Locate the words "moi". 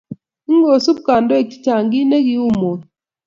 2.59-2.79